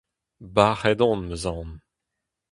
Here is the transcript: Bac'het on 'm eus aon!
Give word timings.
Bac'het 0.55 1.01
on 1.09 1.19
'm 1.23 1.31
eus 1.33 1.45
aon! 1.51 1.69